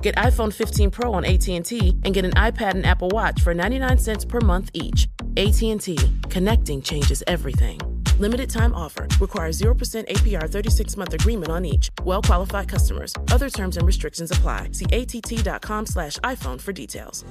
[0.00, 3.98] Get iPhone 15 Pro on AT&T and get an iPad and Apple Watch for 99
[3.98, 5.08] cents per month each.
[5.36, 5.98] AT&T.
[6.30, 7.78] Connecting changes everything.
[8.18, 9.08] Limited time offer.
[9.20, 11.90] Requires 0% APR 36 month agreement on each.
[12.04, 13.14] Well qualified customers.
[13.30, 14.70] Other terms and restrictions apply.
[14.72, 17.24] See att.com slash iPhone for details.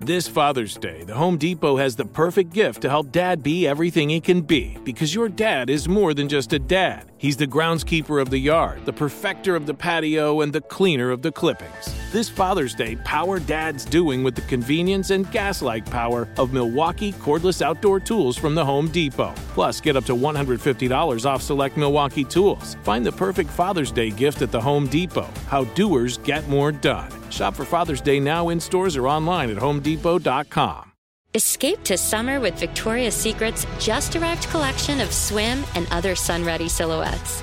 [0.00, 4.10] This Father's Day, the Home Depot has the perfect gift to help dad be everything
[4.10, 7.10] he can be because your dad is more than just a dad.
[7.24, 11.22] He's the groundskeeper of the yard, the perfecter of the patio, and the cleaner of
[11.22, 11.94] the clippings.
[12.12, 17.14] This Father's Day, power dad's doing with the convenience and gas like power of Milwaukee
[17.14, 19.32] cordless outdoor tools from the Home Depot.
[19.54, 22.76] Plus, get up to $150 off select Milwaukee tools.
[22.82, 25.30] Find the perfect Father's Day gift at the Home Depot.
[25.48, 27.10] How doers get more done.
[27.30, 30.93] Shop for Father's Day now in stores or online at homedepot.com.
[31.36, 36.68] Escape to summer with Victoria's Secret's just arrived collection of swim and other sun ready
[36.68, 37.42] silhouettes.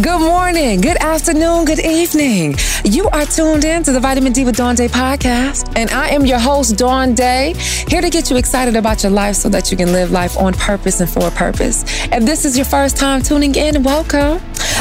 [0.00, 2.54] Good morning, good afternoon, good evening.
[2.84, 6.24] You are tuned in to the Vitamin D with Dawn Day podcast, and I am
[6.24, 7.54] your host, Dawn Day,
[7.88, 10.52] here to get you excited about your life so that you can live life on
[10.52, 11.82] purpose and for a purpose.
[12.12, 14.40] If this is your first time tuning in, welcome.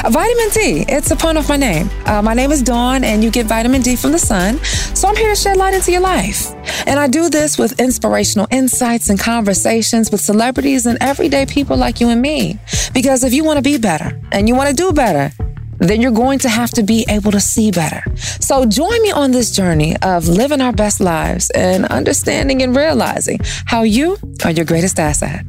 [0.09, 1.89] Vitamin D, it's a pun of my name.
[2.05, 4.57] Uh, my name is Dawn, and you get vitamin D from the sun.
[4.63, 6.53] So I'm here to shed light into your life.
[6.87, 11.99] And I do this with inspirational insights and conversations with celebrities and everyday people like
[11.99, 12.57] you and me.
[12.93, 15.29] Because if you want to be better and you want to do better,
[15.79, 18.01] then you're going to have to be able to see better.
[18.15, 23.39] So join me on this journey of living our best lives and understanding and realizing
[23.65, 25.45] how you are your greatest asset.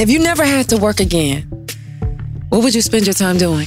[0.00, 1.55] If you never had to work again,
[2.48, 3.66] what would you spend your time doing?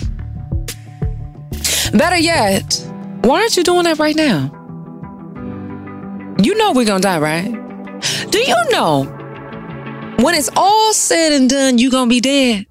[1.94, 2.86] Better yet,
[3.22, 4.52] why aren't you doing that right now?
[6.42, 7.52] You know we're gonna die, right?
[8.32, 9.04] Do you know
[10.20, 12.66] when it's all said and done, you're gonna be dead?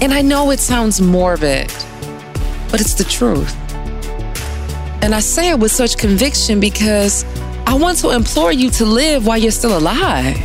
[0.00, 1.68] And I know it sounds morbid,
[2.70, 3.54] but it's the truth.
[5.02, 7.24] And I say it with such conviction because
[7.66, 10.36] I want to implore you to live while you're still alive.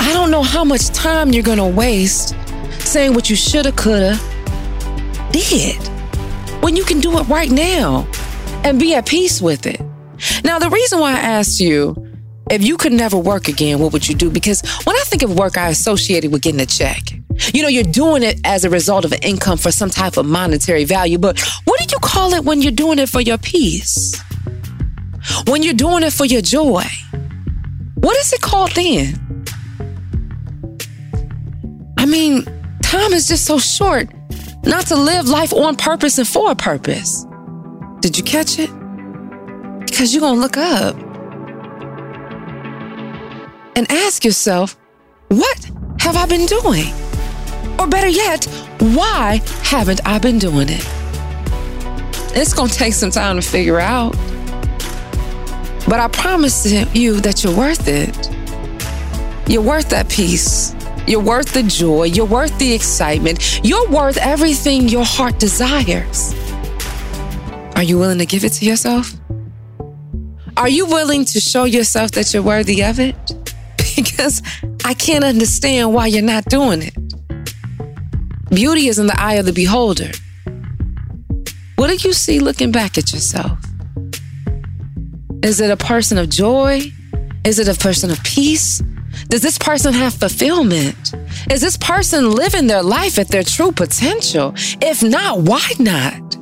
[0.00, 2.34] I don't know how much time you're gonna waste
[2.90, 4.18] saying what you shoulda, coulda,
[5.30, 5.76] did
[6.60, 8.04] when you can do it right now
[8.64, 9.80] and be at peace with it.
[10.42, 11.94] Now, the reason why I asked you
[12.50, 14.28] if you could never work again, what would you do?
[14.28, 16.98] Because when I think of work, I associate it with getting a check.
[17.54, 20.26] You know, you're doing it as a result of an income for some type of
[20.26, 24.20] monetary value, but what do you call it when you're doing it for your peace?
[25.46, 26.82] When you're doing it for your joy?
[27.94, 29.44] What is it called then?
[31.96, 32.44] I mean,
[32.90, 34.08] time is just so short
[34.64, 37.24] not to live life on purpose and for a purpose.
[38.00, 38.68] Did you catch it?
[39.86, 40.96] Because you're going to look up
[43.76, 44.76] and ask yourself,
[45.28, 45.70] what
[46.00, 46.92] have I been doing?
[47.78, 48.46] Or better yet,
[48.80, 50.84] why haven't I been doing it?
[52.34, 54.16] It's going to take some time to figure out.
[55.86, 58.28] But I promise you that you're worth it.
[59.48, 60.74] You're worth that peace.
[61.10, 62.04] You're worth the joy.
[62.04, 63.60] You're worth the excitement.
[63.64, 66.32] You're worth everything your heart desires.
[67.74, 69.12] Are you willing to give it to yourself?
[70.56, 73.16] Are you willing to show yourself that you're worthy of it?
[73.96, 74.40] Because
[74.84, 76.94] I can't understand why you're not doing it.
[78.48, 80.12] Beauty is in the eye of the beholder.
[81.74, 83.58] What do you see looking back at yourself?
[85.42, 86.92] Is it a person of joy?
[87.44, 88.82] Is it a person of peace?
[89.28, 91.14] Does this person have fulfillment?
[91.50, 94.52] Is this person living their life at their true potential?
[94.82, 96.36] If not, why not?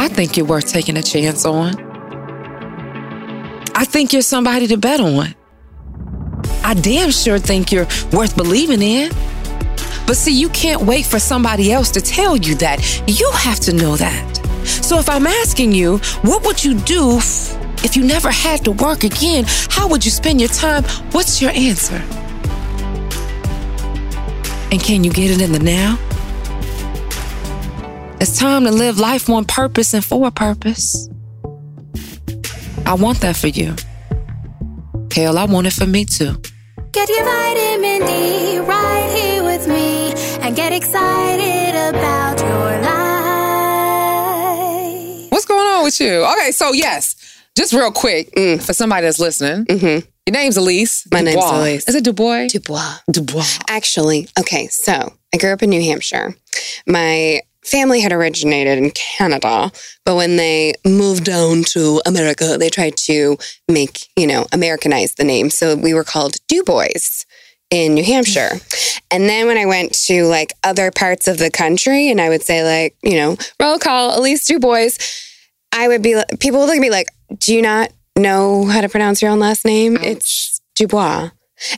[0.00, 1.74] I think you're worth taking a chance on.
[3.74, 5.34] I think you're somebody to bet on.
[6.64, 9.10] I damn sure think you're worth believing in.
[10.06, 13.02] But see, you can't wait for somebody else to tell you that.
[13.06, 14.36] You have to know that.
[14.64, 17.20] So if I'm asking you, what would you do
[17.84, 19.44] if you never had to work again?
[19.68, 20.82] How would you spend your time?
[21.12, 22.02] What's your answer?
[24.72, 25.98] And can you get it in the now?
[28.20, 31.08] It's time to live life on purpose and for a purpose.
[32.86, 33.76] I want that for you.
[35.12, 36.36] Hell, I want it for me too.
[36.90, 42.94] Get your vitamin D right here with me and get excited about your life.
[45.30, 46.24] What's going on with you?
[46.24, 47.14] Okay, so yes,
[47.56, 48.30] just real quick
[48.60, 49.66] for somebody that's listening.
[49.66, 50.08] Mm-hmm.
[50.26, 51.06] Your name's Elise.
[51.12, 51.86] My name's Elise.
[51.86, 52.48] Is it Dubois?
[52.48, 52.98] Dubois.
[53.10, 53.58] Dubois.
[53.68, 56.34] Actually, okay, so I grew up in New Hampshire.
[56.86, 59.70] My family had originated in Canada,
[60.04, 63.36] but when they moved down to America, they tried to
[63.68, 65.50] make, you know, Americanize the name.
[65.50, 67.24] So we were called Dubois
[67.70, 68.50] in New Hampshire.
[69.10, 72.42] And then when I went to like other parts of the country and I would
[72.42, 74.98] say like, you know, roll call, Elise Dubois,
[75.72, 77.06] I would be people would look at me like,
[77.38, 79.96] do you not know how to pronounce your own last name?
[80.00, 81.30] It's Dubois.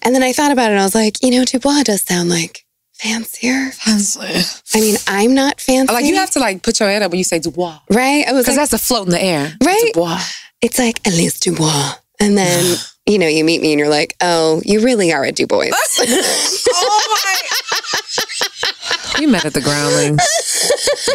[0.02, 2.28] And then I thought about it and I was like, you know, Dubois does sound
[2.28, 2.64] like
[2.94, 3.70] fancier.
[4.74, 5.92] I mean, I'm not fancy.
[5.92, 7.78] Like you have to like put your head up when you say Dubois.
[7.90, 8.24] right?
[8.26, 9.52] I was Because like, that's a float in the air.
[9.62, 9.90] Right?
[9.92, 10.20] Dubois.
[10.62, 11.92] it's like Elise Dubois.
[12.20, 12.76] And then,
[13.06, 15.70] you know, you meet me and you're like, oh, you really are a Dubois.
[16.78, 17.16] Oh
[19.18, 20.20] We met at the Groundlings.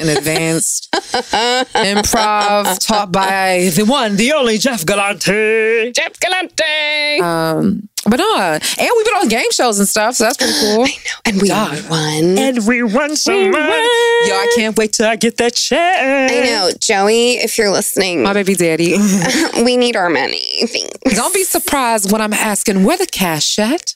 [0.01, 5.91] An advanced improv taught by the one, the only Jeff Galante.
[5.91, 7.21] Jeff Galante.
[7.21, 10.53] Um, but no, uh, and we've been on game shows and stuff, so that's pretty
[10.59, 10.83] cool.
[10.83, 11.89] I know, and we God.
[11.89, 12.37] won.
[12.37, 13.59] And we won so much.
[13.59, 16.31] Yo, I can't wait till I get that check.
[16.31, 18.95] I know, Joey, if you're listening, My baby daddy.
[19.63, 20.65] we need our money.
[20.65, 21.15] Thanks.
[21.15, 23.93] Don't be surprised when I'm asking where the cash at.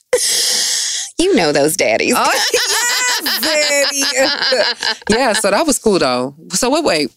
[1.18, 2.10] You know those daddies.
[2.16, 2.24] yeah,
[5.34, 6.34] so that was cool though.
[6.50, 7.12] So wait, wait.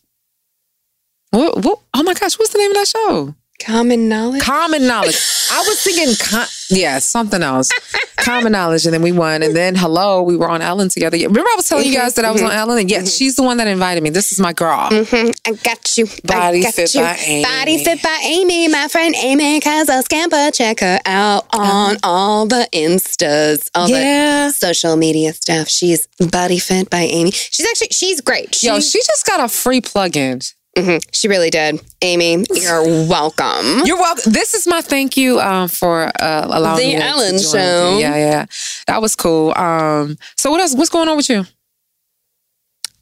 [1.31, 1.79] What, what?
[1.93, 3.35] Oh my gosh, what's the name of that show?
[3.59, 4.41] Common knowledge.
[4.41, 5.17] Common knowledge.
[5.51, 7.69] I was thinking, con- yeah, something else.
[8.15, 11.17] Common knowledge, and then we won, and then hello, we were on Ellen together.
[11.17, 12.51] Remember, I was telling you guys that I was mm-hmm.
[12.51, 13.17] on Ellen, and yes, mm-hmm.
[13.17, 14.11] she's the one that invited me.
[14.11, 14.89] This is my girl.
[14.89, 15.33] Mhm.
[15.45, 16.07] I got you.
[16.23, 17.01] Body got Fit you.
[17.01, 17.43] by Amy.
[17.43, 18.67] Body fit by Amy.
[18.67, 20.51] My friend Amy has a scamper.
[20.51, 21.97] Check her out on uh-huh.
[22.03, 24.47] all the instas, all Yeah.
[24.47, 25.67] the social media stuff.
[25.69, 27.31] She's Body Fit by Amy.
[27.31, 28.55] She's actually she's great.
[28.55, 30.41] She, Yo, she just got a free plug-in.
[30.85, 31.03] Mhm.
[31.11, 31.81] she really did.
[32.01, 33.81] Amy, you're welcome.
[33.85, 34.31] You're welcome.
[34.31, 37.51] This is my thank you um, for uh, allowing The me to- to Ellen join
[37.51, 37.93] Show.
[37.95, 37.99] you.
[37.99, 38.45] Yeah, yeah,
[38.87, 39.53] that was cool.
[39.57, 40.75] Um, so what else?
[40.75, 41.45] What's going on with you?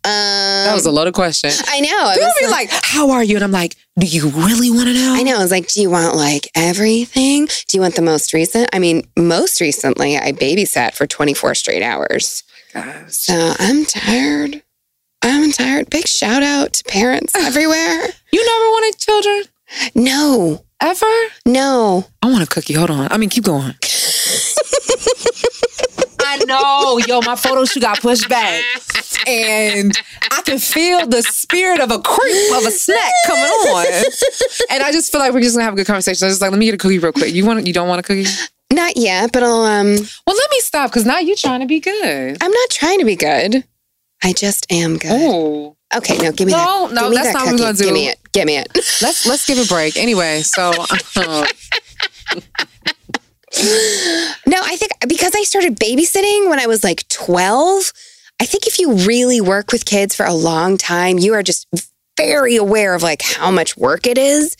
[0.03, 1.49] That was a loaded question.
[1.67, 2.11] I know.
[2.13, 5.13] People be like, "How are you?" And I'm like, "Do you really want to know?"
[5.15, 5.35] I know.
[5.35, 7.45] I was like, do you want like everything?
[7.67, 8.69] Do you want the most recent?
[8.71, 12.43] I mean, most recently, I babysat for 24 straight hours.
[12.73, 13.11] Gosh.
[13.11, 14.63] So I'm tired.
[15.47, 15.89] I'm tired.
[15.89, 18.03] Big shout out to parents everywhere.
[18.33, 19.43] You never wanted children
[19.95, 21.05] No, ever?
[21.45, 22.05] no.
[22.21, 22.73] I want a cookie.
[22.73, 23.07] Hold on.
[23.09, 23.73] I mean, keep going.
[26.19, 28.61] I know, yo, my photo shoot got pushed back,
[29.25, 29.93] and
[30.31, 33.85] I can feel the spirit of a creep of a snack coming on,
[34.69, 36.25] and I just feel like we're just gonna have a good conversation.
[36.25, 37.33] I was just like, let me get a cookie real quick.
[37.33, 37.65] You want?
[37.65, 38.29] You don't want a cookie?
[38.73, 41.79] Not yet, but I'll, um, Well, let me stop because now you're trying to be
[41.79, 42.37] good.
[42.41, 43.63] I'm not trying to be good.
[44.23, 45.11] I just am good.
[45.11, 46.93] Oh, Okay, no, give me No, that.
[46.95, 47.83] no, give me that's that not what we're gonna do.
[47.85, 48.19] Give me it.
[48.33, 48.67] Give me it.
[49.01, 49.95] let's let's give a break.
[49.95, 50.85] Anyway, so uh,
[54.45, 57.91] No, I think because I started babysitting when I was like 12,
[58.41, 61.65] I think if you really work with kids for a long time, you are just
[62.17, 64.55] very aware of like how much work it is.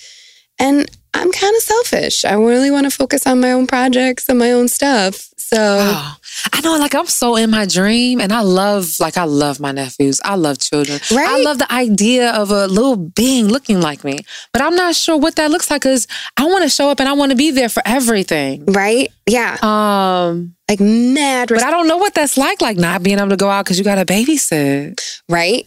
[0.60, 2.26] And I'm kind of selfish.
[2.26, 5.30] I really want to focus on my own projects and my own stuff.
[5.54, 6.16] So, Oh,
[6.54, 9.72] I know, like I'm so in my dream, and I love, like I love my
[9.72, 10.20] nephews.
[10.26, 11.00] I love children.
[11.12, 11.28] Right?
[11.28, 14.20] I love the idea of a little being looking like me,
[14.52, 17.08] but I'm not sure what that looks like because I want to show up and
[17.08, 18.66] I want to be there for everything.
[18.66, 19.10] right?
[19.26, 19.58] Yeah.
[19.62, 23.38] Um, Like mad, but I don't know what that's like, like not being able to
[23.38, 25.00] go out because you got to babysit.
[25.30, 25.66] right?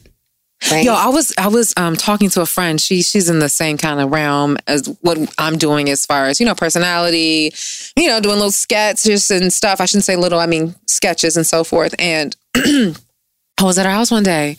[0.71, 0.85] Right.
[0.85, 2.81] Yo, I was I was um talking to a friend.
[2.81, 6.39] She she's in the same kind of realm as what I'm doing as far as
[6.39, 7.53] you know personality,
[7.97, 9.81] you know, doing little sketches and stuff.
[9.81, 11.95] I shouldn't say little, I mean sketches and so forth.
[11.99, 12.95] And I
[13.63, 14.57] was at her house one day,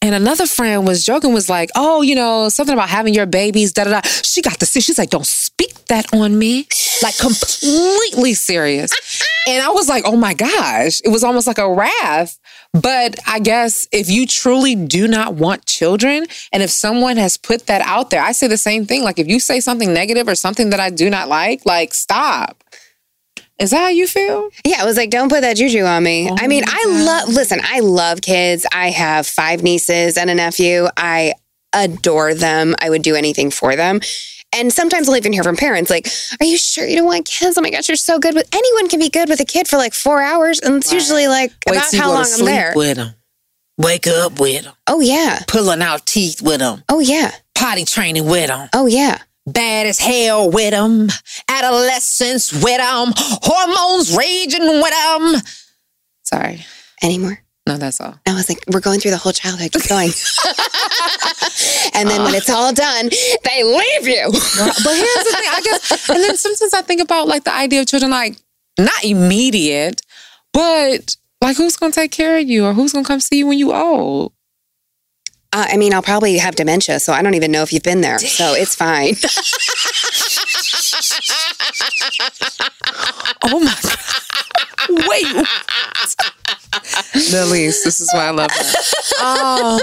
[0.00, 3.72] And another friend was joking, was like, oh, you know, something about having your babies,
[3.72, 4.00] da da da.
[4.22, 6.66] She got the She's like, don't speak that on me.
[7.02, 8.92] Like completely serious.
[9.48, 11.00] And I was like, oh my gosh.
[11.04, 12.38] It was almost like a wrath.
[12.72, 17.66] But I guess if you truly do not want children, and if someone has put
[17.66, 19.02] that out there, I say the same thing.
[19.02, 22.64] Like if you say something negative or something that I do not like, like stop.
[23.58, 24.48] Is that how you feel?
[24.64, 26.28] Yeah, I was like, don't put that juju on me.
[26.30, 28.66] Oh I mean, I love, listen, I love kids.
[28.72, 30.88] I have five nieces and a nephew.
[30.96, 31.34] I
[31.74, 32.74] adore them.
[32.80, 34.00] I would do anything for them.
[34.54, 36.08] And sometimes I'll even hear from parents like,
[36.40, 37.56] Are you sure you don't want kids?
[37.56, 39.76] Oh my gosh, you're so good with anyone can be good with a kid for
[39.78, 40.60] like four hours.
[40.60, 42.72] And it's usually like Wait about how long I'm there.
[42.76, 43.14] with them.
[43.78, 44.74] Wake up with them.
[44.86, 45.40] Oh yeah.
[45.48, 46.82] Pulling out teeth with them.
[46.88, 47.30] Oh yeah.
[47.54, 48.68] Potty training with them.
[48.74, 49.18] Oh yeah.
[49.46, 51.08] Bad as hell with them.
[51.48, 53.12] Adolescence with them.
[53.16, 55.40] Hormones raging with them.
[56.24, 56.64] Sorry.
[57.02, 57.38] Anymore.
[57.66, 58.18] No, that's all.
[58.26, 59.72] I was like, we're going through the whole childhood.
[59.72, 60.10] Keep going.
[61.94, 63.08] and then when it's all done,
[63.44, 64.26] they leave you.
[64.26, 67.80] But here's the thing, I guess, and then sometimes I think about like the idea
[67.82, 68.36] of children, like
[68.78, 70.02] not immediate,
[70.52, 73.58] but like who's gonna take care of you or who's gonna come see you when
[73.58, 74.32] you old?
[75.52, 78.00] Uh, I mean, I'll probably have dementia, so I don't even know if you've been
[78.00, 78.18] there.
[78.18, 79.14] So it's fine.
[83.44, 83.98] Oh my god!
[85.08, 85.26] Wait,
[87.32, 89.24] Lilies, this is why I love her.
[89.24, 89.78] Um,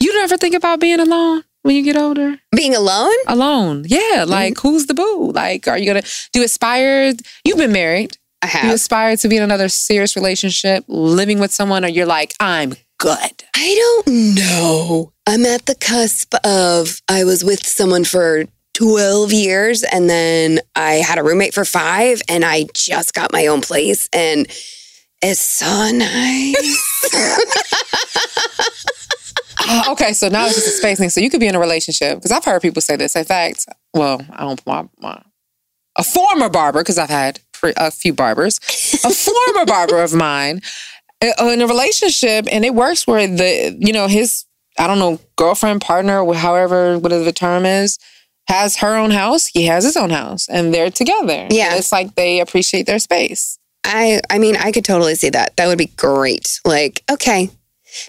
[0.00, 2.36] you never think about being alone when you get older?
[2.54, 3.12] Being alone?
[3.26, 4.24] Alone, yeah.
[4.26, 5.32] Like who's the boo?
[5.32, 7.12] Like, are you gonna do you aspire?
[7.44, 8.16] You've been married.
[8.42, 8.74] I Do you have.
[8.74, 13.44] aspire to be in another serious relationship, living with someone, or you're like, I'm good.
[13.56, 15.12] I don't know.
[15.26, 20.94] I'm at the cusp of I was with someone for 12 years and then I
[20.96, 24.46] had a roommate for five and I just got my own place and
[25.22, 27.12] it's so nice.
[29.68, 31.10] Uh, okay, so now it's just a space thing.
[31.10, 33.16] So you could be in a relationship because I've heard people say this.
[33.16, 35.20] In fact, well, I don't my, my
[35.96, 38.58] a former barber because I've had pre- a few barbers,
[39.04, 40.60] a former barber of mine
[41.22, 44.44] uh, in a relationship, and it works where the you know his
[44.78, 47.98] I don't know girlfriend partner however whatever the term is
[48.48, 49.46] has her own house.
[49.46, 51.48] He has his own house, and they're together.
[51.50, 51.70] Yeah.
[51.70, 53.58] And it's like they appreciate their space.
[53.86, 55.56] I I mean, I could totally see that.
[55.56, 56.60] That would be great.
[56.64, 57.50] Like, okay,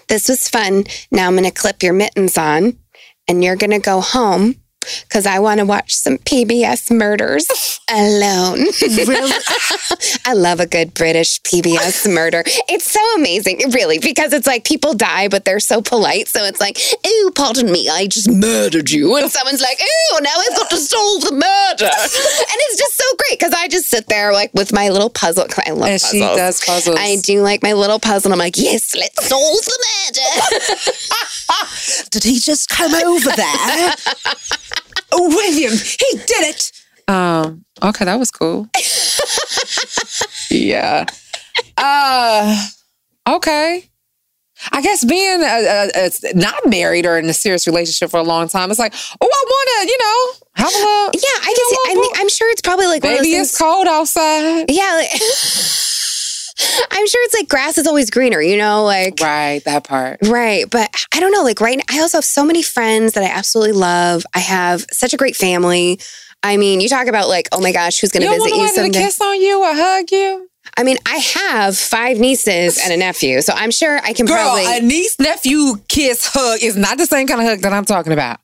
[0.08, 0.84] this was fun.
[1.10, 2.78] Now I'm going to clip your mittens on
[3.26, 4.56] and you're going to go home
[5.02, 7.46] because I want to watch some PBS murders
[7.90, 8.66] alone.
[10.24, 12.42] I love a good British PBS murder.
[12.68, 16.28] It's so amazing, really, because it's like people die, but they're so polite.
[16.28, 19.16] So it's like, oh, pardon me, I just murdered you.
[19.16, 21.90] And someone's like, oh, now I've got to solve the murder.
[21.90, 25.46] and it's just so great because I just sit there like with my little puzzle.
[25.66, 26.10] I love And puzzles.
[26.12, 26.96] she does puzzles.
[26.98, 28.32] I do like my little puzzle.
[28.32, 30.76] I'm like, yes, let's solve the murder.
[32.10, 33.94] Did he just come over there?
[35.12, 36.72] Oh, William, he did it.
[37.08, 38.68] Um, okay, that was cool.
[40.50, 41.06] yeah.
[41.76, 42.66] Uh,
[43.28, 43.88] okay.
[44.72, 48.24] I guess being uh, uh, uh, not married or in a serious relationship for a
[48.24, 51.10] long time, it's like, oh, I want to, you know, have a little.
[51.14, 51.92] yeah, I can see.
[51.92, 54.66] I mean, I'm sure it's probably like one of those Baby, it's cold outside.
[54.68, 54.94] Yeah.
[54.94, 55.10] Like,
[56.90, 60.18] I'm sure it's like grass is always greener, you know, like Right, that part.
[60.26, 60.68] Right.
[60.68, 61.42] But I don't know.
[61.42, 64.26] Like, right now, I also have so many friends that I absolutely love.
[64.34, 66.00] I have such a great family.
[66.42, 68.92] I mean, you talk about like, oh my gosh, who's going to visit you to
[68.92, 70.48] to kiss on you or hug you?
[70.76, 74.36] I mean, I have five nieces and a nephew, so I'm sure I can Girl,
[74.36, 74.78] probably.
[74.78, 78.12] a niece, nephew, kiss, hug is not the same kind of hug that I'm talking
[78.12, 78.38] about.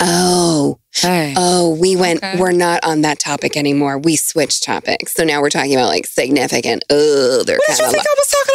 [0.00, 1.34] oh, Hey.
[1.36, 2.18] oh, we went.
[2.22, 2.38] Okay.
[2.38, 3.98] We're not on that topic anymore.
[3.98, 6.84] We switched topics, so now we're talking about like significant.
[6.88, 8.54] They're what did you think I was talking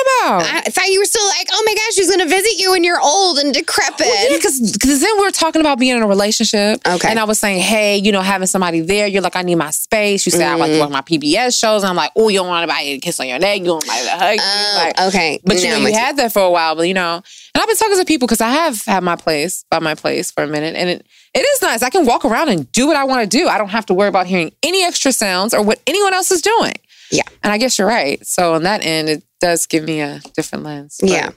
[0.49, 0.65] about?
[0.67, 2.83] I thought you were still like, oh my gosh, who's going to visit you when
[2.83, 3.99] you're old and decrepit?
[4.05, 6.81] Well, yeah, because then we were talking about being in a relationship.
[6.87, 7.09] Okay.
[7.09, 9.71] And I was saying, hey, you know, having somebody there, you're like, I need my
[9.71, 10.25] space.
[10.25, 10.75] You say, I like Mm.
[10.75, 11.83] to watch my PBS shows.
[11.83, 13.59] And I'm like, oh, you don't want anybody to kiss on your neck.
[13.59, 14.41] You don't want anybody to hug you.
[14.43, 15.39] Oh, Like, okay.
[15.43, 17.15] but you Now know, you had that for a while, but you know,
[17.53, 20.31] and I've been talking to people because I have had my place by my place
[20.31, 21.81] for a minute, and it it is nice.
[21.83, 23.47] I can walk around and do what I want to do.
[23.47, 26.41] I don't have to worry about hearing any extra sounds or what anyone else is
[26.41, 26.73] doing.
[27.11, 27.23] Yeah.
[27.43, 28.25] and I guess you're right.
[28.25, 30.97] So on that end, it does give me a different lens.
[30.99, 31.29] But- Yeah.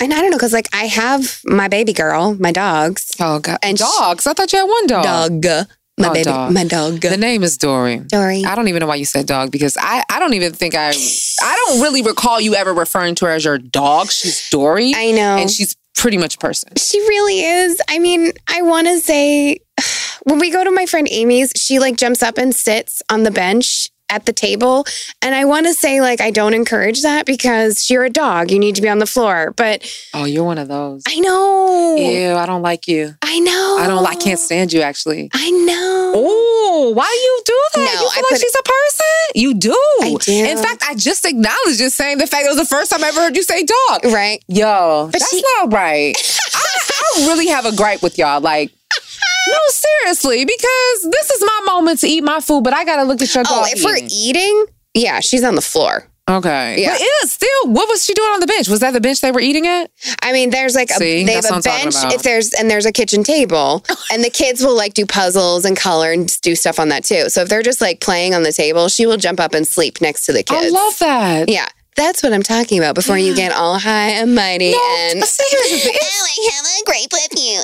[0.00, 3.12] And I don't know, because like I have my baby girl, my dogs.
[3.20, 4.26] Oh God, And dogs.
[4.26, 5.04] I thought you had one dog.
[5.42, 5.66] Dog.
[5.98, 6.24] My Oh, baby.
[6.24, 6.52] dog.
[6.52, 7.00] My dog.
[7.02, 7.98] The name is Dory.
[7.98, 8.44] Dory.
[8.44, 10.88] I don't even know why you said dog because I, I don't even think I
[11.42, 14.10] I don't really recall you ever referring to her as your dog.
[14.10, 14.92] She's Dory.
[14.96, 15.36] I know.
[15.36, 16.70] and she's pretty much person.
[16.76, 17.80] She really is.
[17.88, 19.60] I mean, I want to say
[20.24, 23.30] when we go to my friend Amy's, she like jumps up and sits on the
[23.30, 24.84] bench at the table.
[25.22, 28.50] And I want to say, like, I don't encourage that because you're a dog.
[28.50, 29.54] You need to be on the floor.
[29.56, 31.02] But Oh, you're one of those.
[31.08, 31.96] I know.
[31.96, 33.14] Ew, I don't like you.
[33.22, 33.78] I know.
[33.80, 34.06] I don't.
[34.06, 34.82] I can't stand you.
[34.82, 35.30] Actually.
[35.32, 36.12] I know.
[36.14, 37.94] Oh, why do you do that?
[37.94, 39.06] No, you feel I like she's a person?
[39.34, 39.78] You do.
[40.02, 40.32] I do.
[40.32, 43.08] In fact, I just acknowledged just saying the fact it was the first time I
[43.08, 44.04] ever heard you say dog.
[44.12, 44.42] Right.
[44.48, 46.14] Yo, But that's she- not right.
[46.54, 46.78] I,
[47.22, 48.40] I really have a gripe with y'all.
[48.40, 48.70] Like,
[49.48, 53.20] no, seriously, because this is my moment to eat my food, but I gotta look
[53.22, 53.68] at your Oh, dog.
[53.72, 54.08] if we're eating.
[54.10, 56.06] eating, yeah, she's on the floor.
[56.30, 56.92] okay, Yeah.
[56.92, 58.68] but yeah, still, what was she doing on the bench?
[58.68, 59.90] Was that the bench they were eating at?
[60.22, 62.52] I mean, there's like a See, they have a what I'm talking bench if there's
[62.52, 66.30] and there's a kitchen table, and the kids will like do puzzles and color and
[66.42, 67.28] do stuff on that too.
[67.28, 70.00] So if they're just like playing on the table, she will jump up and sleep
[70.00, 70.66] next to the kids.
[70.66, 71.48] I love that.
[71.48, 72.94] Yeah, that's what I'm talking about.
[72.94, 75.98] Before you get all high and mighty No, and see, here's the thing.
[76.00, 77.62] Oh, I have a grape with you.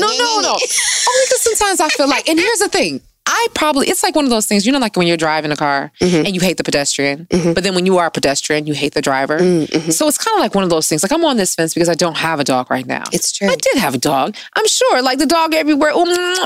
[0.00, 0.50] No, no, no.
[0.50, 3.00] Only because sometimes I feel like, and here's the thing.
[3.26, 5.56] I probably, it's like one of those things, you know, like when you're driving a
[5.56, 6.26] car Mm-hmm.
[6.26, 9.02] and you hate the pedestrian, but then when you are a pedestrian, you hate the
[9.02, 9.38] driver.
[9.38, 9.90] Mm-hmm.
[9.90, 11.02] So it's kind of like one of those things.
[11.02, 13.02] Like I'm on this fence because I don't have a dog right now.
[13.12, 13.48] It's true.
[13.48, 14.36] I did have a dog.
[14.54, 15.92] I'm sure, like the dog everywhere.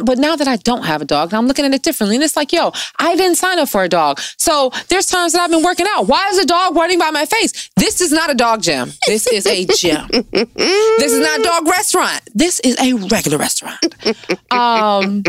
[0.05, 2.17] But now that I don't have a dog, now I'm looking at it differently.
[2.17, 4.21] And it's like, yo, I didn't sign up for a dog.
[4.39, 6.07] So there's times that I've been working out.
[6.07, 7.69] Why is a dog running by my face?
[7.77, 8.93] This is not a dog gym.
[9.07, 10.07] This is a gym.
[10.33, 12.23] this is not a dog restaurant.
[12.35, 13.79] This is a regular restaurant.
[14.51, 15.25] Um,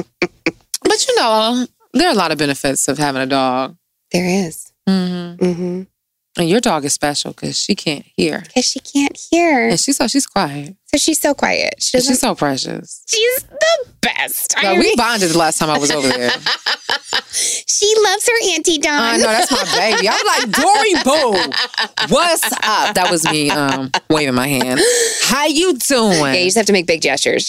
[0.82, 3.78] but you know, there are a lot of benefits of having a dog.
[4.12, 4.72] there is.
[4.88, 5.44] Mm-hmm.
[5.44, 5.82] Mm-hmm.
[6.40, 8.40] And your dog is special because she can't hear.
[8.40, 10.76] Because she can't hear, And she's so she's quiet.
[10.94, 11.76] So she's so quiet.
[11.80, 13.04] She she's so precious.
[13.08, 14.56] she's the best.
[14.62, 16.30] We bonded the last time I was over there.
[17.32, 19.00] she loves her auntie Dawn.
[19.00, 20.10] I know that's my baby.
[20.10, 22.14] I'm like Dory Boo.
[22.14, 22.96] What's up?
[22.96, 24.82] That was me um, waving my hand.
[25.24, 26.20] How you doing?
[26.20, 27.48] Yeah, you just have to make big gestures.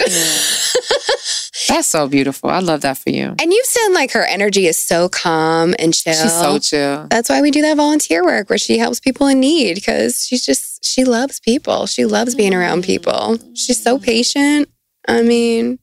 [1.69, 2.51] That's so beautiful.
[2.51, 3.35] I love that for you.
[3.41, 6.15] And you've said like her energy is so calm and chill.
[6.15, 7.07] She's so chill.
[7.11, 10.45] That's why we do that volunteer work where she helps people in need because she's
[10.45, 11.87] just, she loves people.
[11.87, 12.87] She loves being around mm.
[12.87, 13.39] people.
[13.55, 14.69] She's so patient.
[15.09, 15.79] I mean,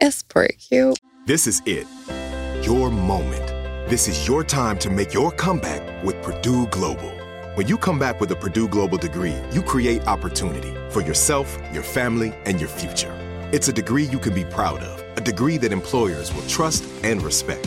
[0.00, 0.98] it's pretty cute.
[1.26, 1.86] This is it.
[2.64, 3.46] Your moment.
[3.90, 7.12] This is your time to make your comeback with Purdue Global.
[7.54, 11.82] When you come back with a Purdue Global degree, you create opportunity for yourself, your
[11.82, 13.12] family, and your future.
[13.52, 17.22] It's a degree you can be proud of, a degree that employers will trust and
[17.22, 17.66] respect.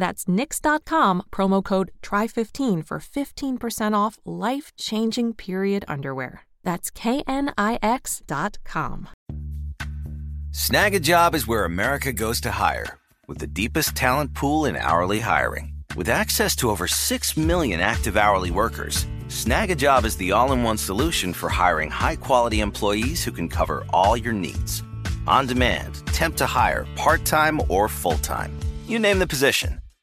[0.00, 6.46] That's knix.com, promo code TRY15 for 15% off life changing period underwear.
[6.64, 7.48] That's knix.com.
[10.52, 15.74] Snagajob is where America goes to hire, with the deepest talent pool in hourly hiring.
[15.94, 20.78] With access to over 6 million active hourly workers, Snagajob is the all in one
[20.78, 24.82] solution for hiring high quality employees who can cover all your needs.
[25.26, 28.58] On demand, temp to hire, part time or full time.
[28.86, 29.78] You name the position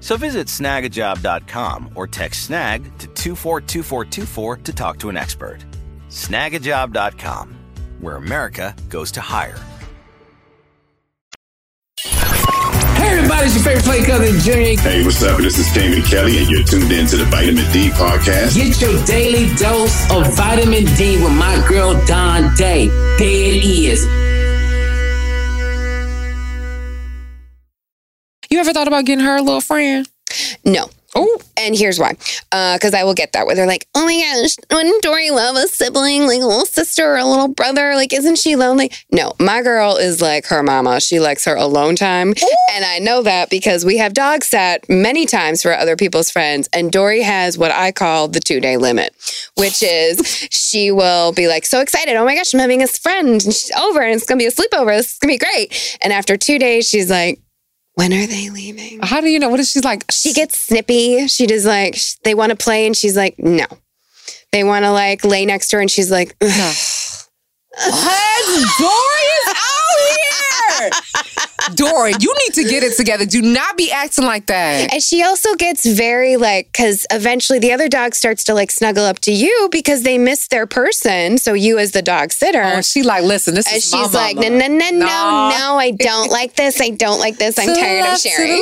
[0.00, 5.58] So visit snagajob.com or text snag to 242424 to talk to an expert.
[6.08, 7.56] Snagajob.com,
[8.00, 9.58] where America goes to hire.
[12.02, 14.80] Hey everybody, it's your favorite play cousin Junior.
[14.80, 15.38] Hey, what's up?
[15.38, 18.54] This is Jamie Kelly, and you're tuned in to the Vitamin D podcast.
[18.54, 22.88] Get your daily dose of vitamin D with my girl Dawn Day.
[22.88, 24.19] There it is.
[28.60, 30.08] Ever thought about getting her a little friend?
[30.64, 30.90] No.
[31.16, 32.16] Oh, and here's why.
[32.52, 35.56] Uh, because I will get that where they're like, oh my gosh, wouldn't Dory love
[35.56, 37.96] a sibling, like a little sister or a little brother?
[37.96, 38.92] Like, isn't she lonely?
[39.10, 41.00] No, my girl is like her mama.
[41.00, 42.32] She likes her alone time.
[42.72, 46.68] And I know that because we have dog sat many times for other people's friends.
[46.72, 49.12] And Dory has what I call the two day limit,
[49.56, 52.14] which is she will be like, so excited.
[52.14, 54.46] Oh my gosh, I'm having a friend and she's over and it's going to be
[54.46, 54.96] a sleepover.
[54.96, 55.98] This is going to be great.
[56.02, 57.40] And after two days, she's like,
[57.94, 59.00] when are they leaving?
[59.02, 59.48] How do you know?
[59.48, 60.04] What is she like?
[60.10, 61.26] She gets snippy.
[61.28, 63.66] She does like, sh- they want to play and she's like, no.
[64.52, 66.76] They want to like lay next to her and she's like, Ugh.
[68.78, 69.54] Dory is.
[71.74, 73.26] Dory, you need to get it together.
[73.26, 74.92] Do not be acting like that.
[74.92, 79.04] And she also gets very like, because eventually the other dog starts to like snuggle
[79.04, 81.38] up to you because they miss their person.
[81.38, 82.62] So you as the dog sitter.
[82.62, 85.92] Oh, she like, listen, this and is she's like, no, no, no, no, no, I
[85.96, 86.80] don't like this.
[86.80, 87.58] I don't like this.
[87.58, 88.60] I'm tired of sharing.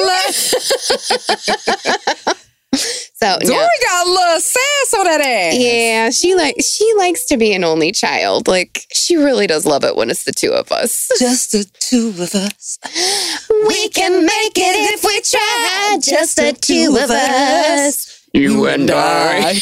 [2.75, 3.69] So Dory no.
[3.83, 5.57] got a little sass on that ass.
[5.59, 8.47] Yeah, she like she likes to be an only child.
[8.47, 11.09] Like she really does love it when it's the two of us.
[11.19, 12.79] Just the two of us.
[13.67, 15.97] We can make it if we try.
[16.01, 18.15] Just the two of us.
[18.35, 19.55] You and I.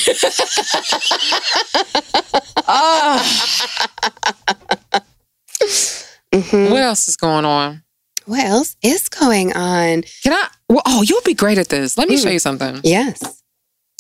[6.33, 6.71] Mhm.
[6.71, 7.83] What else is going on?
[8.27, 10.03] What else is going on?
[10.23, 10.49] Can I?
[10.69, 11.97] Well, oh, you'll be great at this.
[11.97, 12.81] Let me show you something.
[12.83, 13.43] Yes.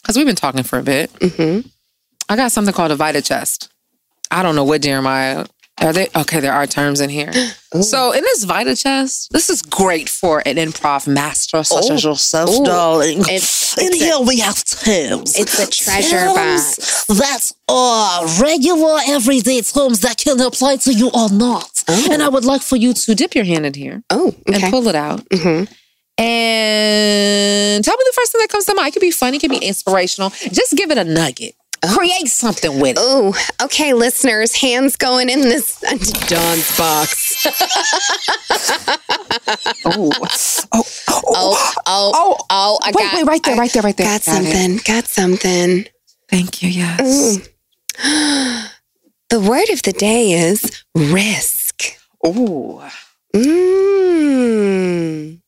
[0.02, 1.12] Because we've been talking for a bit.
[1.14, 1.68] Mm-hmm.
[2.28, 3.72] I got something called a Vita Chest.
[4.30, 5.46] I don't know what Jeremiah.
[5.82, 6.40] Are they okay?
[6.40, 7.32] There are terms in here.
[7.82, 12.48] So in this Vita Chest, this is great for an improv master such as yourself,
[12.48, 12.64] Ooh.
[12.64, 13.18] darling.
[13.28, 15.38] It's, in it's here a, we have terms.
[15.38, 17.04] it's a treasure box.
[17.04, 21.84] That's all regular everyday terms that can apply to you or not.
[22.10, 24.54] And I would like for you to dip your hand in here Oh, okay.
[24.62, 25.28] and pull it out.
[25.28, 25.68] Mhm.
[26.18, 28.88] And tell me the first thing that comes to mind.
[28.88, 30.30] It could be funny, it could be inspirational.
[30.50, 31.54] Just give it a nugget.
[31.94, 33.00] Create something with it.
[33.00, 34.54] Oh, okay, listeners.
[34.54, 35.80] Hands going in this
[36.28, 37.46] Dawn's box.
[39.84, 40.28] Oh, oh,
[40.72, 42.78] Oh, oh, Oh, oh!
[42.82, 44.06] I wait, got, wait, right there, right there, right there.
[44.06, 44.78] Got something.
[44.84, 45.86] Got something.
[46.28, 46.68] Thank you.
[46.70, 47.48] Yes.
[49.28, 51.82] The word of the day is risk.
[52.24, 52.80] Ooh.
[53.34, 55.40] Mmm.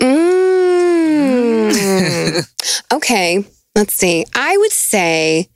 [0.00, 2.46] Mmm.
[2.94, 3.44] okay,
[3.80, 4.26] let's see.
[4.34, 5.48] I would say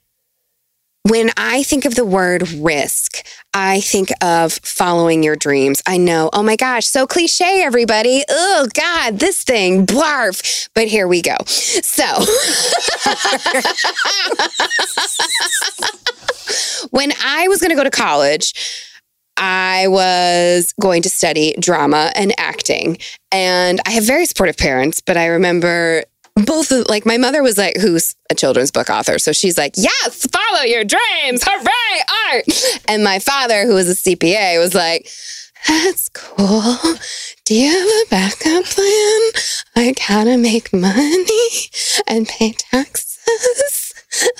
[1.03, 5.83] when I think of the word risk, I think of following your dreams.
[5.85, 8.23] I know, oh my gosh, so cliche, everybody.
[8.27, 10.69] Oh God, this thing, blarf.
[10.73, 11.35] But here we go.
[11.45, 12.03] So,
[16.89, 18.55] when I was going to go to college,
[19.37, 22.97] I was going to study drama and acting.
[23.31, 27.57] And I have very supportive parents, but I remember both of, like my mother was
[27.57, 29.19] like who's a children's book author.
[29.19, 31.43] So she's like yes follow your dreams.
[31.45, 32.45] Hooray art.
[32.87, 35.07] And my father who was a cpa was like
[35.67, 36.77] that's cool.
[37.45, 39.21] Do you have a backup plan?
[39.75, 41.49] Like how to make money
[42.07, 43.93] and pay taxes?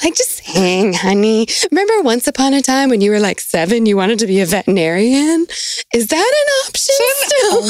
[0.04, 1.48] Like just hang honey.
[1.72, 4.46] Remember once upon a time when you were like seven you wanted to be a
[4.46, 5.48] veterinarian?
[5.94, 7.64] Is that an option still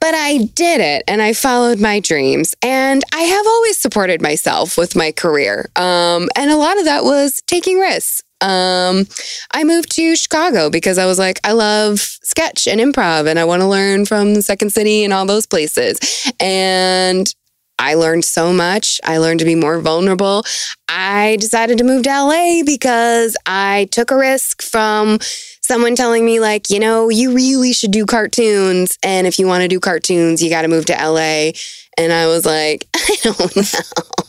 [0.00, 2.54] But I did it and I followed my dreams.
[2.62, 5.70] And I have always supported myself with my career.
[5.76, 8.22] Um, and a lot of that was taking risks.
[8.40, 9.06] Um,
[9.52, 13.44] I moved to Chicago because I was like, I love sketch and improv and I
[13.44, 15.98] want to learn from Second City and all those places.
[16.40, 17.32] And
[17.80, 19.00] I learned so much.
[19.02, 20.44] I learned to be more vulnerable.
[20.86, 25.18] I decided to move to LA because I took a risk from
[25.62, 28.98] someone telling me, like, you know, you really should do cartoons.
[29.02, 31.52] And if you want to do cartoons, you got to move to LA.
[31.96, 33.62] And I was like, I don't know.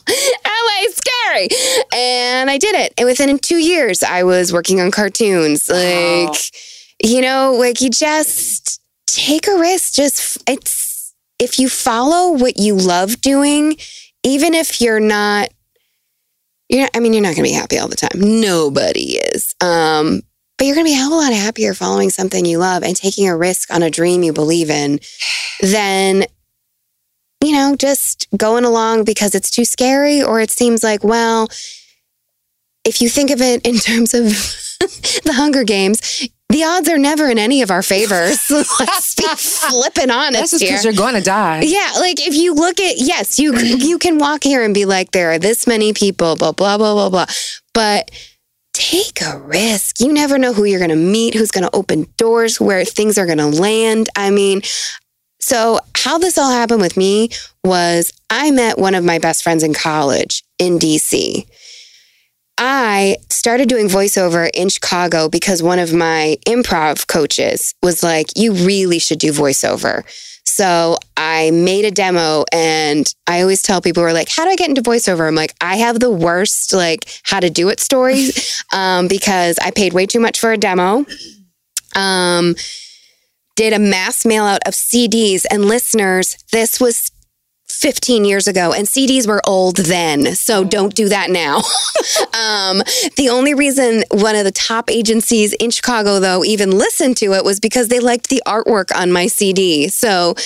[0.08, 1.48] LA's scary.
[1.94, 2.94] And I did it.
[2.96, 5.68] And within two years, I was working on cartoons.
[5.68, 6.36] Like,
[7.04, 9.92] you know, like you just take a risk.
[9.92, 10.81] Just, it's,
[11.42, 13.76] if you follow what you love doing,
[14.22, 15.48] even if you're not,
[16.68, 18.40] you're, I mean, you're not going to be happy all the time.
[18.40, 19.54] Nobody is.
[19.60, 20.22] Um,
[20.56, 22.84] but you're going to be a hell of a lot happier following something you love
[22.84, 25.00] and taking a risk on a dream you believe in
[25.60, 26.24] than
[27.42, 31.48] you know, just going along because it's too scary, or it seems like, well,
[32.84, 34.24] if you think of it in terms of
[35.24, 38.38] the Hunger Games, the odds are never in any of our favors.
[38.50, 41.62] Let's be flipping honest That's just because you're going to die.
[41.62, 45.12] Yeah, like if you look at yes, you you can walk here and be like,
[45.12, 47.26] there are this many people, blah blah blah blah blah,
[47.72, 48.10] but
[48.72, 50.00] take a risk.
[50.00, 53.18] You never know who you're going to meet, who's going to open doors, where things
[53.18, 54.08] are going to land.
[54.16, 54.62] I mean,
[55.40, 57.30] so how this all happened with me
[57.64, 61.46] was I met one of my best friends in college in DC.
[62.58, 68.52] I started doing voiceover in Chicago because one of my improv coaches was like, You
[68.52, 70.04] really should do voiceover.
[70.44, 74.56] So I made a demo and I always tell people are like, How do I
[74.56, 75.26] get into voiceover?
[75.26, 79.70] I'm like, I have the worst, like, how to do it stories um, because I
[79.70, 81.06] paid way too much for a demo.
[81.94, 82.54] Um,
[83.56, 86.36] did a mass mail out of CDs and listeners.
[86.52, 87.11] This was
[87.82, 90.36] 15 years ago and CDs were old then.
[90.36, 91.56] So don't do that now.
[92.32, 92.78] um,
[93.16, 97.44] the only reason one of the top agencies in Chicago, though, even listened to it
[97.44, 99.88] was because they liked the artwork on my CD.
[99.88, 100.36] So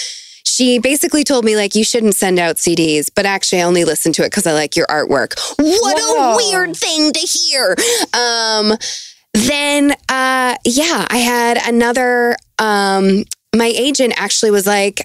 [0.46, 4.14] she basically told me, like, you shouldn't send out CDs, but actually, I only listen
[4.14, 5.38] to it because I like your artwork.
[5.59, 7.77] What a weird thing to hear.
[8.14, 8.72] Um,
[9.35, 12.37] then, uh, yeah, I had another.
[12.59, 15.03] Um, my agent actually was like,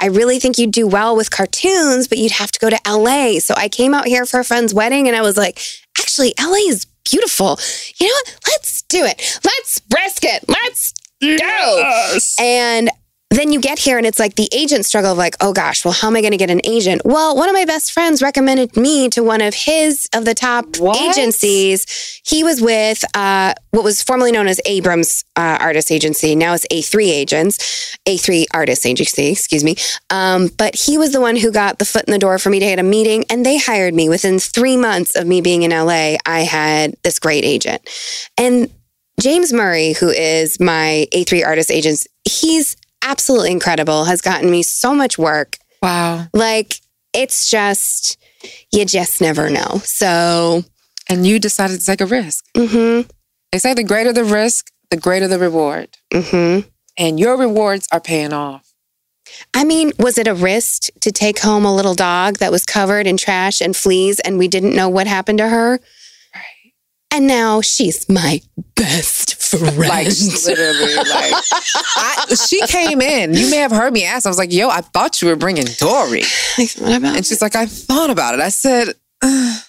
[0.00, 3.38] I really think you'd do well with cartoons, but you'd have to go to LA.
[3.40, 5.60] So I came out here for a friend's wedding and I was like,
[5.98, 7.58] actually, LA is beautiful.
[7.98, 8.38] You know what?
[8.48, 9.40] Let's do it.
[9.44, 10.44] Let's risk it.
[10.48, 12.18] Let's go.
[12.40, 12.90] And
[13.30, 15.94] then you get here and it's like the agent struggle of like, oh gosh, well,
[15.94, 17.02] how am I going to get an agent?
[17.04, 20.66] Well, one of my best friends recommended me to one of his of the top
[20.96, 22.20] agencies.
[22.26, 26.34] He was with uh, what was formerly known as Abrams uh, Artist Agency.
[26.34, 29.76] Now it's A3 Agents, A3 Artist Agency, excuse me.
[30.10, 32.58] Um, but he was the one who got the foot in the door for me
[32.58, 35.70] to get a meeting, and they hired me within three months of me being in
[35.70, 36.16] LA.
[36.26, 37.80] I had this great agent,
[38.36, 38.68] and
[39.20, 44.94] James Murray, who is my A3 Artist Agents, he's absolutely incredible, has gotten me so
[44.94, 45.56] much work.
[45.82, 46.26] Wow.
[46.32, 46.76] Like,
[47.12, 48.18] it's just,
[48.72, 49.80] you just never know.
[49.84, 50.64] So,
[51.08, 52.44] And you decided to take a risk.
[52.56, 53.08] mm-hmm,
[53.52, 55.88] They say the greater the risk, the greater the reward.
[56.12, 56.68] mm-hmm.
[56.96, 58.66] And your rewards are paying off.
[59.54, 63.06] I mean, was it a risk to take home a little dog that was covered
[63.06, 65.80] in trash and fleas and we didn't know what happened to her?
[67.12, 68.40] And now she's my
[68.76, 69.76] best friend.
[69.76, 71.34] Like literally, like
[71.96, 73.34] I, she came in.
[73.34, 74.26] You may have heard me ask.
[74.26, 76.22] I was like, "Yo, I thought you were bringing Dory,"
[76.58, 79.60] Like, what about and she's like, "I thought about it." I said, "Ugh."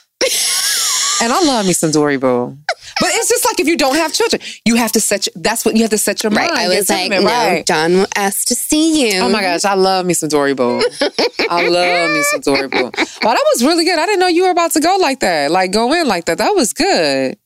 [1.21, 2.57] "And I love me some Dory, boo."
[2.99, 5.27] But it's just like if you don't have children, you have to set.
[5.27, 6.49] Your, that's what you have to set your Right.
[6.49, 6.59] mind.
[6.61, 7.65] I was like, no, right.
[7.65, 9.21] John asked to see you.
[9.21, 10.81] Oh my gosh, I love me some Dory Boo.
[11.49, 12.83] I love me some Dory Boo.
[12.85, 13.97] Wow, that was really good.
[13.99, 16.37] I didn't know you were about to go like that, like go in like that.
[16.39, 17.37] That was good.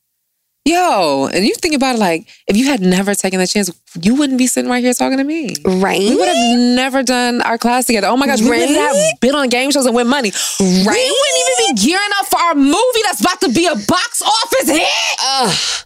[0.67, 3.69] Yo, and you think about it like if you had never taken that chance,
[4.01, 5.53] you wouldn't be sitting right here talking to me.
[5.63, 5.99] Right?
[5.99, 8.07] We would have never done our class together.
[8.07, 8.69] Oh my gosh, we would Right?
[8.69, 10.31] have been on game shows and win money.
[10.59, 10.59] Right.
[10.59, 14.23] We wouldn't even be gearing up for our movie that's about to be a box
[14.23, 14.87] office hit.
[15.23, 15.85] Ugh.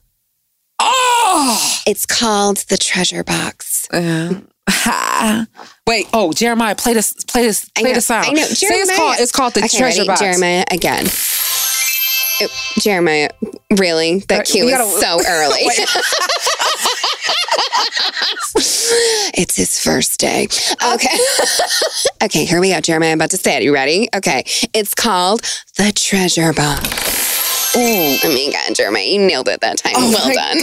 [0.81, 1.81] Oh.
[1.85, 3.85] It's called the treasure box.
[3.91, 4.35] Uh,
[5.87, 8.27] Wait, oh Jeremiah, play this, play this, play know, the sound.
[8.27, 8.43] I know.
[8.43, 10.07] Say it's called, it's called the Okay, treasure ready?
[10.07, 10.21] box.
[10.21, 11.05] Jeremiah again.
[12.41, 13.30] It- Jeremiah,
[13.78, 14.19] really?
[14.30, 15.62] That cue we is gotta- so early.
[19.36, 20.47] It's his first day.
[20.93, 21.17] Okay.
[22.23, 23.12] okay, here we go, Jeremiah.
[23.12, 23.63] I'm about to say it.
[23.63, 24.10] You ready?
[24.15, 24.43] Okay.
[24.73, 25.41] It's called
[25.78, 27.75] the treasure box.
[27.75, 29.93] Oh, I mean, God, Jeremiah, you nailed it that time.
[29.95, 30.58] Oh well done.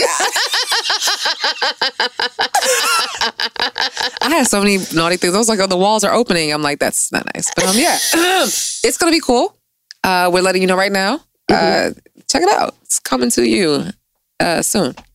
[4.23, 5.35] I had so many naughty things.
[5.35, 6.53] I was like, oh, the walls are opening.
[6.53, 7.51] I'm like, that's not nice.
[7.55, 7.95] But um, yeah,
[8.45, 9.57] it's gonna be cool.
[10.03, 11.21] Uh, we're letting you know right now.
[11.51, 11.91] Uh,
[12.29, 12.75] check it out.
[12.83, 13.85] It's coming to you
[14.41, 14.95] uh, soon.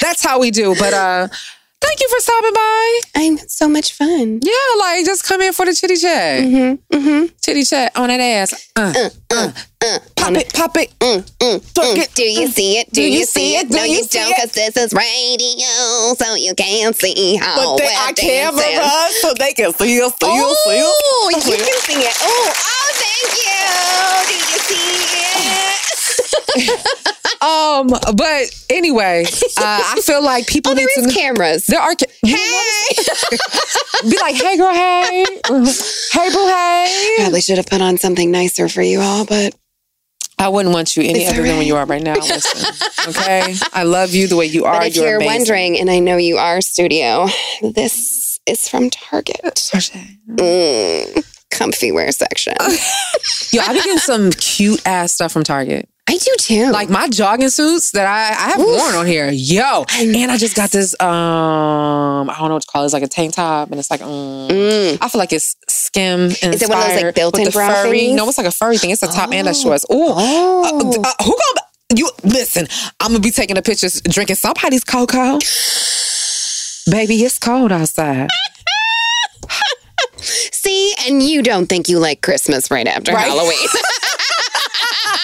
[0.00, 0.74] that's how we do.
[0.78, 1.28] But uh,
[1.80, 3.00] Thank you for stopping by.
[3.16, 4.40] I'm so much fun.
[4.42, 6.44] Yeah, like just come in for the chitty chat.
[6.44, 6.94] Mm-hmm.
[6.96, 7.26] Mm-hmm.
[7.40, 8.70] Chitty chat on that ass.
[8.76, 8.92] Uh,
[9.30, 9.98] uh, uh.
[10.14, 10.92] pop it, pop it.
[11.00, 11.96] Mm, mm, mm.
[11.96, 12.14] it.
[12.14, 12.88] Do you see it?
[12.92, 13.64] Do, Do you see it?
[13.64, 13.70] it?
[13.70, 17.78] Do No, you you don't, because this is radio, so you can't see how But
[17.78, 21.46] they are cameras, so they can see us, see us, see Oh, us.
[21.46, 22.16] you can see it.
[22.20, 23.64] Oh, oh, thank you.
[24.28, 24.84] Do you see
[26.56, 26.86] it?
[27.42, 29.62] Um, but anyway, uh,
[29.96, 31.64] I feel like people Oh, need there to cameras.
[31.66, 31.94] There are.
[31.94, 32.94] Ca- Hey.
[34.10, 37.14] Be like, hey, girl, hey, hey, boo, hey.
[37.20, 39.54] Probably should have put on something nicer for you all, but
[40.38, 42.14] I wouldn't want you any It's other than what you are right now.
[42.16, 42.74] Listen,
[43.08, 43.54] okay?
[43.72, 44.78] I love you the way you are.
[44.80, 47.26] but if you're you're wondering, and I know you are, studio,
[47.62, 49.40] this is from Target.
[50.28, 52.54] Mm, comfy wear section.
[53.52, 55.88] Yo, I've been getting some cute ass stuff from Target.
[56.08, 56.70] I do too.
[56.72, 59.30] Like my jogging suits that I, I have worn on here.
[59.32, 59.84] Yo.
[59.96, 62.86] And I just got this um I don't know what to call it.
[62.86, 64.98] It's like a tank top and it's like um Mm.
[65.00, 66.54] I feel like it's skim inspired.
[66.54, 68.12] Is it one of those, like, built-in the furry.
[68.12, 68.90] No, it's like a furry thing.
[68.90, 69.84] It's a top and a shorts.
[69.84, 69.94] Ooh.
[69.94, 70.92] Oh.
[70.96, 72.66] Uh, uh, who gonna you listen,
[72.98, 75.38] I'm gonna be taking the pictures drinking somebody's cocoa.
[76.90, 78.28] Baby, it's cold outside.
[80.22, 83.28] See, and you don't think you like Christmas right after Right.
[83.28, 83.68] Halloween.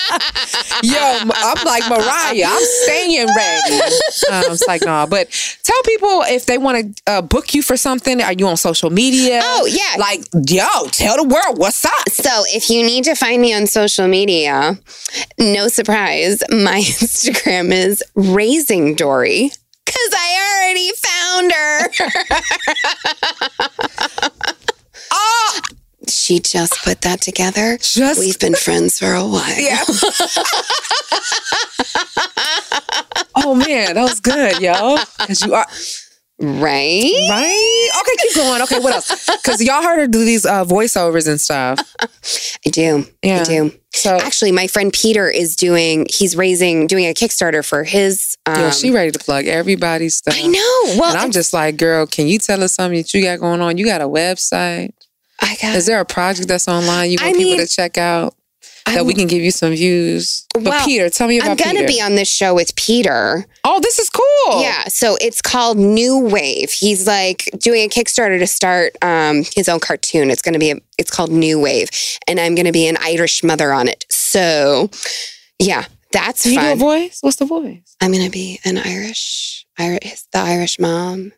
[0.82, 0.98] Yo,
[1.34, 2.44] I'm like Mariah.
[2.46, 3.80] I'm staying ready.
[4.32, 5.28] Um, it's like no, but
[5.62, 8.20] tell people if they want to uh, book you for something.
[8.20, 9.40] Are you on social media?
[9.42, 9.94] Oh, yeah.
[9.98, 12.08] Like yo, tell the world what's up.
[12.10, 14.76] So, if you need to find me on social media,
[15.38, 19.52] no surprise, my Instagram is Raising Dory
[19.84, 21.88] because I already found her.
[26.26, 27.78] She just put that together.
[27.80, 29.60] Just- We've been friends for a while.
[29.60, 29.78] yeah.
[33.36, 34.96] oh man, that was good, yo.
[35.20, 35.66] Cause you are
[36.38, 37.12] Right?
[37.30, 37.88] right.
[38.00, 38.60] Okay, keep going.
[38.62, 39.26] Okay, what else?
[39.42, 41.78] Because y'all heard her do these uh, voiceovers and stuff.
[42.66, 43.04] I do.
[43.22, 43.40] Yeah.
[43.40, 43.72] I do.
[43.94, 48.36] So Actually, my friend Peter is doing, he's raising, doing a Kickstarter for his.
[48.46, 50.34] Um, Yo, she ready to plug everybody's stuff.
[50.36, 50.98] I know.
[51.00, 53.60] Well, and I'm just like, girl, can you tell us something that you got going
[53.62, 53.78] on?
[53.78, 54.90] You got a website?
[55.40, 55.74] I got.
[55.76, 58.34] Is there a project that's online you I want people mean, to check out
[58.86, 60.46] that I'm- we can give you some views?
[60.54, 61.86] But Well, Peter, tell me about I'm going to Peter.
[61.86, 63.46] be on this show with Peter.
[63.64, 64.62] oh, this is cool.
[64.62, 66.70] Yeah, so it's called New Wave.
[66.70, 70.30] He's like doing a Kickstarter to start um, his own cartoon.
[70.30, 71.90] It's going to be a, it's called New Wave,
[72.26, 74.06] and I'm going to be an Irish mother on it.
[74.08, 74.88] So,
[75.58, 77.18] yeah, that's Can you do a voice?
[77.20, 77.96] What's the voice?
[78.00, 81.32] I'm going to be an Irish, Irish, the Irish mom.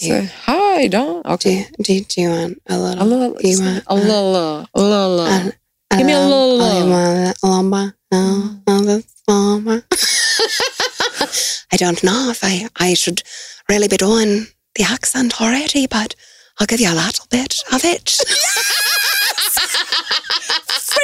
[0.00, 1.22] Do you, Say, Hi, Dawn.
[1.22, 1.58] do, Okay.
[1.58, 3.02] you- do, you- do you want a little?
[3.02, 5.52] A little, do you want a little, a little.
[5.96, 7.94] Give me a little oh, you want a lumber?
[8.12, 8.62] Oh, mm.
[8.66, 9.84] oh, that's lumber.
[11.72, 13.22] I don't know if I, I should
[13.68, 16.14] really be doing the accent already, but
[16.58, 18.16] I'll give you a little bit of it.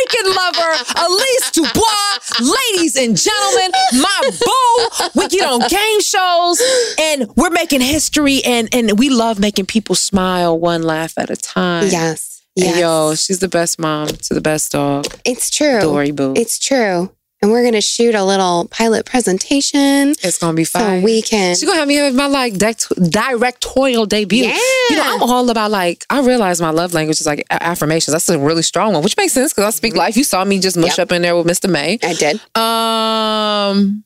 [0.07, 0.73] freaking lover,
[1.07, 2.53] Elise Dubois.
[2.73, 5.11] Ladies and gentlemen, my boo.
[5.21, 6.63] We get on game shows
[6.99, 11.37] and we're making history and, and we love making people smile one laugh at a
[11.37, 11.85] time.
[11.89, 12.33] yes.
[12.59, 12.79] And Yes.
[12.79, 15.05] yo, she's the best mom to the best dog.
[15.27, 15.79] it's true.
[15.81, 16.33] Dory Boo.
[16.35, 17.11] It's true.
[17.43, 21.01] And we're going to shoot a little pilot presentation It's gonna be fun.
[21.01, 21.55] so we can.
[21.55, 24.45] She's gonna have me have my like direct, directorial debut.
[24.45, 24.59] Yeah.
[24.91, 28.13] You know, I'm all about like I realize my love language is like affirmations.
[28.13, 30.17] That's a really strong one, which makes sense because I speak life.
[30.17, 31.01] You saw me just mush Mm-hmm.
[31.01, 31.09] Yep.
[31.09, 31.69] up in there with Mr.
[31.71, 31.99] May.
[32.03, 32.41] I did.
[32.57, 34.05] Um,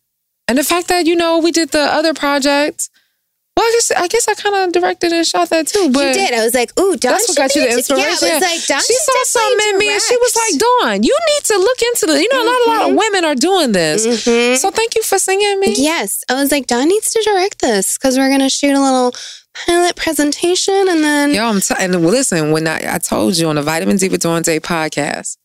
[0.49, 2.91] and the fact that you know we did the other project.
[3.61, 5.91] Well, I guess I guess I kind of directed and shot that too.
[5.93, 6.33] But you did.
[6.33, 8.09] I was like, ooh, Dawn That's what got you the inspiration.
[8.09, 11.03] Yeah, I was like, Dawn she saw something in me, and she was like, "Dawn,
[11.03, 12.23] you need to look into this.
[12.23, 14.07] You know, not a lot of women are doing this.
[14.07, 14.57] Mhm.
[14.57, 15.75] So thank you for singing me.
[15.77, 16.25] Yes.
[16.31, 19.13] I was like, Dawn needs to direct this because we're going to shoot a little
[19.67, 21.31] pilot presentation and then.
[21.35, 24.23] Yo, I'm t- and listen, when I, I told you on the Vitamin D with
[24.23, 25.37] Dawn Day podcast,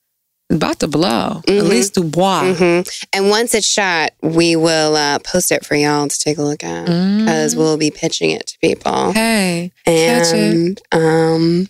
[0.49, 1.41] about to blow.
[1.47, 1.69] At Mhm.
[1.69, 2.53] least Dubois.
[2.55, 2.81] hmm
[3.13, 6.63] And once it's shot, we will uh, post it for y'all to take a look
[6.63, 7.57] at because Mm.
[7.57, 9.11] we'll be pitching it to people.
[9.13, 10.33] Hey, catch it.
[10.33, 11.69] And um,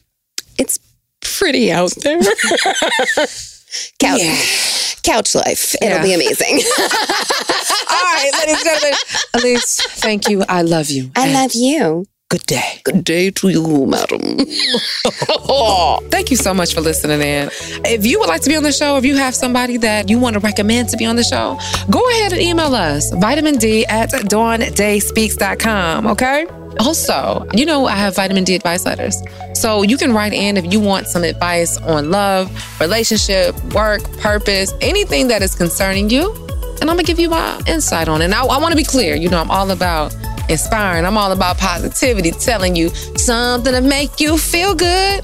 [0.57, 0.79] it's
[1.21, 2.19] pretty out there.
[3.99, 5.75] couch, couch life.
[5.81, 6.03] It'll Yeah.
[6.03, 6.61] be amazing.
[6.79, 8.93] All right, ladies and gentlemen.
[9.35, 10.43] Elise, thank you.
[10.47, 11.11] I love you.
[11.15, 12.05] I And love you.
[12.35, 12.81] Good day.
[12.83, 14.19] Good day to you, madam.
[16.11, 17.49] Thank you so much for listening in.
[17.85, 20.19] If you would like to be on the show, if you have somebody that you
[20.19, 21.57] want to recommend to be on the show,
[21.89, 26.45] go ahead and email us, vitamin D at dawndayspeaks.com, okay?
[26.81, 29.15] Also, you know, I have vitamin D advice letters.
[29.53, 34.73] So you can write in if you want some advice on love, relationship, work, purpose,
[34.81, 36.33] anything that is concerning you.
[36.81, 38.25] And I'm gonna give you my insight on it.
[38.25, 40.13] And I, I wanna be clear, you know, I'm all about
[40.49, 41.05] inspiring.
[41.05, 45.23] I'm all about positivity, telling you something to make you feel good.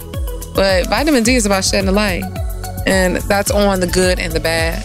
[0.53, 2.23] But vitamin D is about shedding the light.
[2.85, 4.83] And that's on the good and the bad.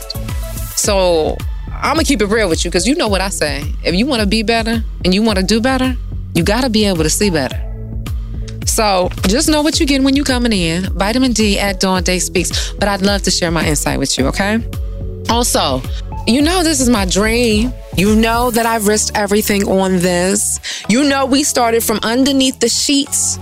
[0.77, 1.37] So
[1.71, 3.65] I'm gonna keep it real with you because you know what I say.
[3.83, 5.97] If you wanna be better and you wanna do better,
[6.35, 7.63] you gotta be able to see better.
[8.67, 10.85] So just know what you get when you coming in.
[10.93, 12.73] Vitamin D at Dawn Day Speaks.
[12.73, 14.63] But I'd love to share my insight with you, okay?
[15.31, 15.81] Also,
[16.27, 17.73] you know this is my dream.
[17.97, 20.61] You know that I've risked everything on this.
[20.89, 23.39] You know we started from underneath the sheets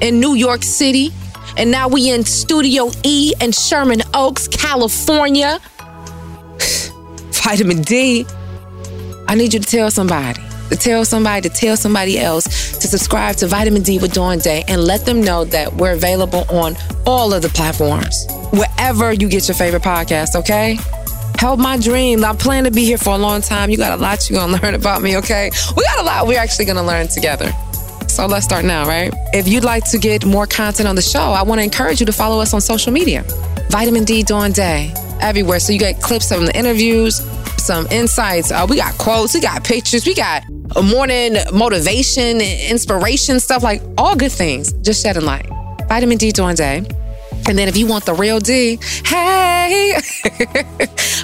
[0.00, 1.10] in New York City.
[1.56, 5.60] And now we in Studio E in Sherman Oaks, California.
[7.30, 8.26] Vitamin D.
[9.28, 10.42] I need you to tell somebody
[10.72, 12.44] to tell somebody, to tell somebody else
[12.78, 16.44] to subscribe to Vitamin D with Dawn Day and let them know that we're available
[16.48, 16.76] on
[17.06, 20.78] all of the platforms, wherever you get your favorite podcast, okay?
[21.42, 22.24] Help my dream.
[22.24, 23.68] I plan to be here for a long time.
[23.68, 25.50] You got a lot you're gonna learn about me, okay?
[25.76, 27.50] We got a lot we're actually gonna learn together.
[28.06, 29.12] So let's start now, right?
[29.32, 32.12] If you'd like to get more content on the show, I wanna encourage you to
[32.12, 33.24] follow us on social media.
[33.70, 35.58] Vitamin D Dawn Day, everywhere.
[35.58, 37.16] So you get clips from the interviews,
[37.56, 38.52] some insights.
[38.52, 40.44] Uh, we got quotes, we got pictures, we got
[40.80, 44.72] morning motivation, inspiration, stuff like all good things.
[44.74, 45.50] Just shedding light.
[45.88, 46.86] Vitamin D Dawn Day.
[47.48, 49.94] And then if you want the real D, hey,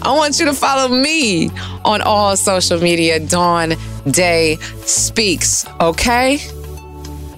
[0.02, 1.50] I want you to follow me
[1.84, 3.20] on all social media.
[3.20, 3.74] Dawn
[4.10, 6.40] Day Speaks, okay?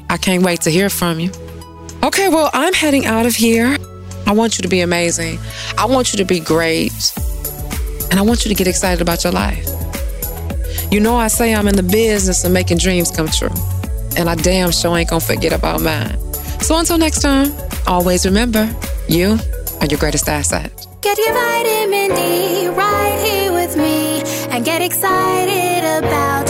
[0.08, 1.30] I can't wait to hear from you.
[2.02, 3.76] Okay, well, I'm heading out of here.
[4.26, 5.38] I want you to be amazing.
[5.76, 7.12] I want you to be great.
[8.10, 9.66] And I want you to get excited about your life.
[10.90, 13.50] You know, I say I'm in the business of making dreams come true.
[14.16, 16.18] And I damn sure ain't gonna forget about mine.
[16.60, 17.52] So until next time,
[17.90, 18.72] always remember
[19.08, 19.36] you
[19.80, 20.70] are your greatest asset.
[21.02, 26.49] Get your vitamin D right here with me and get excited about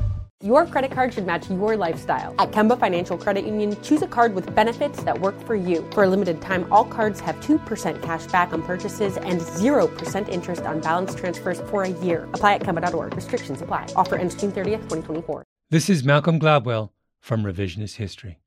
[0.43, 2.33] Your credit card should match your lifestyle.
[2.39, 5.87] At Kemba Financial Credit Union, choose a card with benefits that work for you.
[5.91, 10.63] For a limited time, all cards have 2% cash back on purchases and 0% interest
[10.63, 12.27] on balance transfers for a year.
[12.33, 13.15] Apply at Kemba.org.
[13.15, 13.85] Restrictions apply.
[13.95, 15.43] Offer ends June 30th, 2024.
[15.69, 16.89] This is Malcolm Gladwell
[17.19, 18.39] from Revisionist History.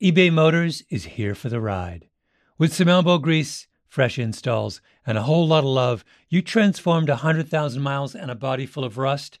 [0.00, 2.06] eBay Motors is here for the ride.
[2.58, 7.82] With some elbow grease, fresh installs, and a whole lot of love, you transformed 100,000
[7.82, 9.40] miles and a body full of rust